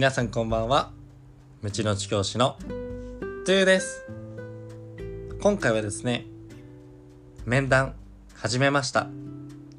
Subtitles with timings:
[0.00, 0.92] 皆さんこんばんは。
[1.60, 2.56] 無知の知教師の
[3.44, 4.06] トゥーです。
[5.42, 6.24] 今回はですね
[7.44, 7.96] 面談
[8.32, 9.08] 始めました。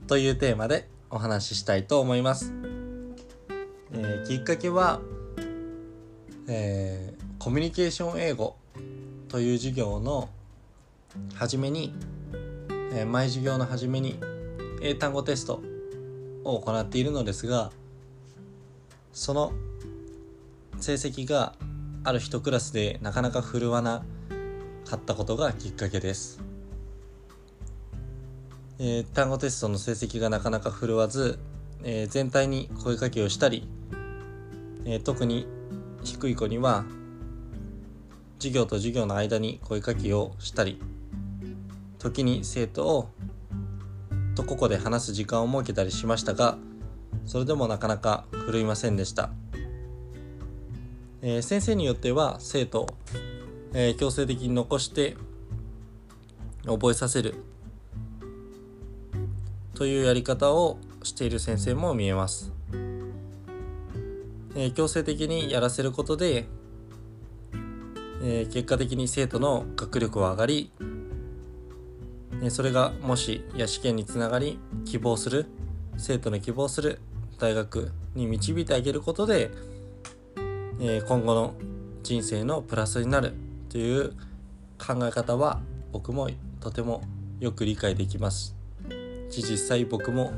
[0.05, 2.53] というテーマでお話ししたいと思います、
[3.93, 5.01] えー、きっかけは、
[6.47, 8.57] えー、コミュニケーション英語
[9.27, 10.29] という授業の
[11.33, 11.95] 初めに、
[12.93, 14.19] えー、毎授業の初めに
[14.83, 15.63] 英単語テスト
[16.43, 17.71] を行っているのですが
[19.13, 19.51] その
[20.81, 21.53] 成績が
[22.03, 24.03] ある一クラスでなかなか振るわな
[24.89, 26.41] かったことがきっかけです、
[28.79, 31.37] えー、単語テストの成績がなかなか振るわず、
[31.83, 33.69] えー、全体に声かけをしたり、
[34.85, 35.45] えー、特に
[36.03, 36.83] 低い子には
[38.39, 40.81] 授業と授業の間に声かけをしたり
[41.99, 43.09] 時に生徒を
[44.33, 46.57] と個々で話す時間を設けたりしましたが
[47.27, 49.29] それでもなかなか振るいませんでした、
[51.23, 52.87] えー、先生によっては生徒、
[53.73, 55.15] えー、強制的に残して
[56.65, 57.35] 覚えさせる。
[59.75, 62.51] というやり方をしている先生も見えます、
[64.55, 66.45] えー、強制的にやらせることで、
[68.23, 70.71] え結果的に生徒の学力は上がり
[72.49, 75.47] それがもしや試験につながり希望する
[75.97, 76.99] 生徒の希望する
[77.39, 79.49] 大学に導いてあげることで、
[80.81, 81.53] え今後の
[82.03, 83.33] 人生のプラスになる
[83.69, 84.11] という
[84.77, 85.61] 考え方は
[85.91, 86.29] 僕も
[86.59, 87.03] とても
[87.39, 88.55] よく理解できます。
[89.29, 90.33] し実際僕も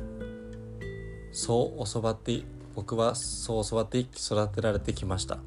[1.31, 2.43] そう教わって
[2.75, 5.39] 僕はそう教わって育てられてきました、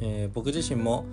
[0.00, 1.04] えー、僕自身も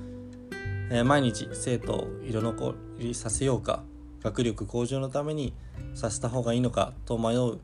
[0.89, 3.81] えー、毎日生徒を色残りさせようか
[4.21, 5.53] 学力向上のために
[5.95, 7.57] させた方がいいのかと迷う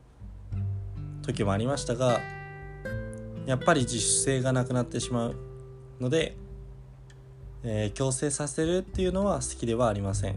[1.22, 2.20] 時もありましたが
[3.46, 5.36] やっぱり自主性がなくなってしまう
[6.00, 6.36] ので、
[7.62, 10.36] えー、強制させるっていうのは好きではありません、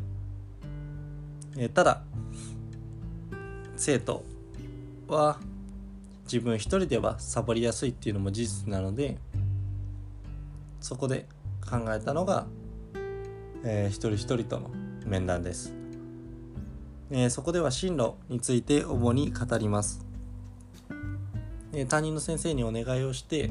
[1.57, 2.01] えー、ただ
[3.75, 4.23] 生徒
[5.07, 5.39] は
[6.25, 9.17] 自分一人ではサボりやすいっていうのも事実なので
[10.79, 11.27] そこで
[11.61, 12.45] 考えたのが
[13.65, 14.69] えー、一人一人との
[15.05, 15.73] 面談です、
[17.11, 20.05] えー、そこでは進路について主に語ります、
[21.87, 23.49] 担任の先生にお願いをして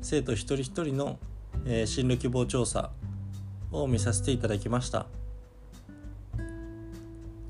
[0.00, 1.18] 生徒一人一人の、
[1.84, 2.90] 進路希望調査
[3.70, 5.06] を見させていただきました、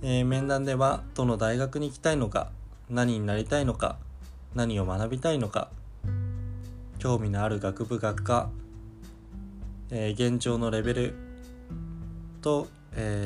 [0.03, 2.51] 面談ではどの大学に行きたいのか
[2.91, 3.99] 何になりたいのか
[4.55, 5.71] 何を学びたいのか
[6.99, 8.51] 興味のある学部学科、
[9.91, 11.15] 現状のレベル
[12.41, 12.67] と、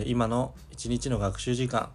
[0.04, 1.88] 今の一日の学習時間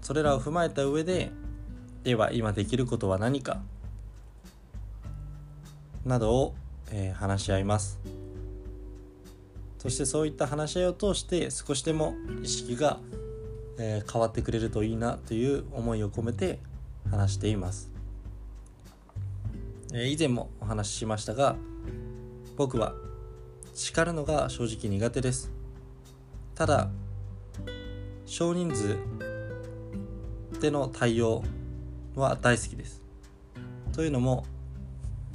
[0.00, 1.30] それらを踏まえた上で
[2.04, 3.62] では今できることは何か？
[6.04, 6.54] などを、
[6.90, 7.98] えー、話し合います。
[9.78, 13.00] そしてそういった話し合いを通して少しでも意識が、
[13.78, 16.58] えー、変わってくれるといいなという思いを込めて
[17.10, 17.90] 話しています、
[19.92, 21.56] えー、以前もお話ししましたが
[22.56, 22.94] 僕は
[23.74, 25.50] 叱るのが正直苦手です。
[26.54, 26.88] ただ
[28.24, 28.96] 少人数
[30.60, 31.42] での対応
[32.14, 33.02] は大好きです。
[33.92, 34.44] というのも、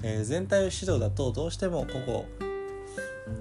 [0.03, 2.25] えー、全体指導だとどうしても個々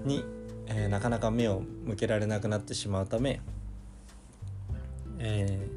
[0.05, 0.23] に、
[0.67, 3.41] えー、なかなか目を向けられなくなってしまうため、
[5.17, 5.67] え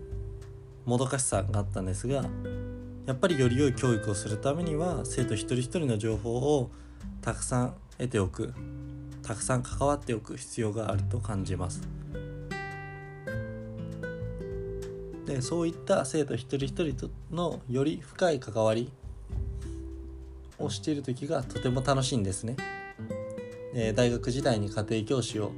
[0.87, 2.25] ー、もどかしさがあったんですが
[3.07, 6.71] やっぱりより良い教育をするためには生徒一人一人の情報を
[7.21, 8.55] たくさん得ておく
[9.23, 11.81] たくさん関わっておく必要があると感じます。
[15.35, 18.91] でそういった生徒一人一人とのより深い関わり
[20.59, 22.57] をしている時がとても楽しいんですね、
[23.75, 25.53] え大学時代に家庭教師を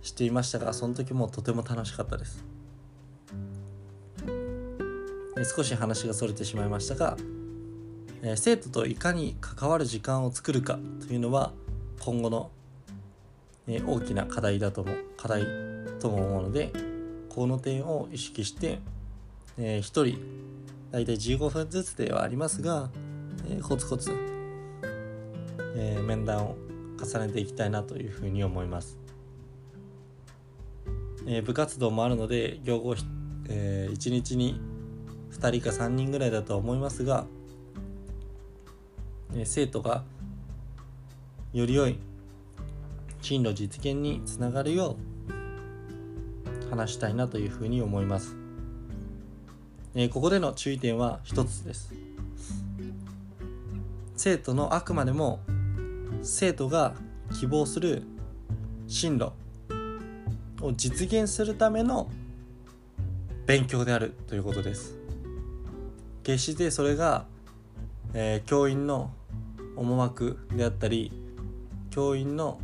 [0.00, 2.44] していましたがその時もとても楽しかったです。
[5.36, 7.16] で少し話がそれてしまいましたが、
[8.22, 11.52] え生徒といかに関わる時間を作るかというのは
[12.00, 12.50] 今後の、
[13.68, 15.44] え大きな課題だとも課題
[16.00, 16.72] とも思うので
[17.28, 18.80] この点を意識して、
[19.56, 20.18] えー、1人
[20.90, 22.90] 大体15分ずつではありますが、
[23.48, 24.12] えー、コツコツ、
[25.76, 26.56] えー、面談を
[26.98, 28.98] 重ねていきたいなというふうに思います、
[31.26, 32.96] えー、部活動もあるので業合、
[33.48, 34.60] えー、1日に
[35.32, 37.26] 2人か3人ぐらいだと思いますが、
[39.34, 40.04] えー、生徒が
[41.52, 41.98] より良い
[43.20, 45.17] 進路実現につながるよう
[46.70, 48.36] 話したいなというふうに思います。
[49.94, 51.92] えー、ここでの注意点は一つです。
[54.16, 55.40] 生徒のあくまでも
[56.22, 56.94] 生徒が
[57.38, 58.02] 希望する
[58.86, 59.32] 進路
[60.60, 62.10] を実現するための
[63.46, 64.96] 勉強であるということです。
[66.22, 67.26] 決してそれが、
[68.12, 69.10] えー、教員の
[69.76, 71.12] 思惑であったり
[71.90, 72.60] 教員の、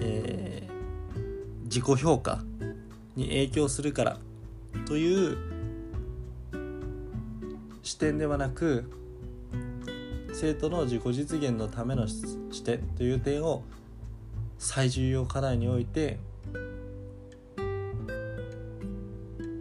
[0.00, 0.68] え、
[1.72, 2.44] 自己評価
[3.16, 4.18] に影響するから
[4.86, 5.38] という
[7.82, 8.92] 視点ではなく
[10.34, 13.62] 生徒の自己実現のための視点という点を
[14.58, 16.18] 最重要課題において、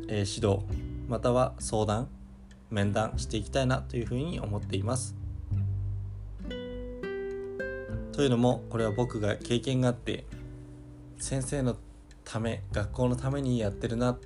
[0.09, 0.65] えー、指導
[1.07, 2.09] または相談
[2.69, 5.15] 面談していきたいなというふうに思っています。
[8.11, 10.25] というのもこれは僕が経験があって
[11.17, 11.77] 先生の
[12.31, 14.17] ため学校のためにやってるな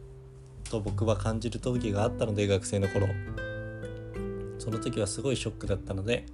[0.70, 3.08] と僕は感じる時があったので学生の頃。
[4.60, 6.26] その時はすごいショックだったので、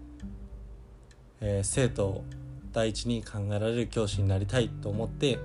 [1.39, 2.23] えー、生徒を
[2.73, 5.39] 第一に考えられる教師になりたいと思って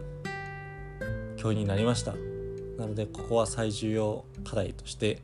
[1.37, 2.15] 教員になりました。
[2.77, 5.23] なのでここは最重要課題として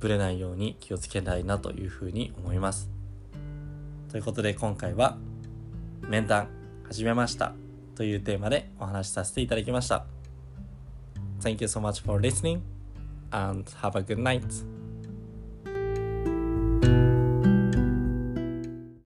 [0.00, 2.90] ぶれないように気をつけたいなというふうに思います。
[4.10, 5.16] ということで今回は
[6.02, 6.48] 面談
[6.86, 7.54] 始めました
[7.94, 10.13] というテーマでお話しさせていただきました。
[11.44, 12.62] Thank you so much for listening
[13.30, 14.50] and have a good night